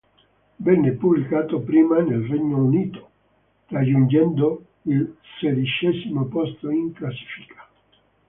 Venne 0.55 0.93
pubblicato 0.93 1.59
prima 1.59 1.99
nel 2.01 2.23
Regno 2.25 2.57
Unito, 2.63 3.11
raggiungendo 3.67 4.65
il 4.85 5.15
sedicesimo 5.39 6.25
posto 6.25 6.71
in 6.71 6.91
classifica. 6.91 7.67